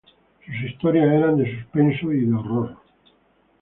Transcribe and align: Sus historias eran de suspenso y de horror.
Sus 0.43 0.55
historias 0.71 1.05
eran 1.13 1.37
de 1.37 1.57
suspenso 1.57 2.11
y 2.11 2.25
de 2.25 2.33
horror. 2.33 2.75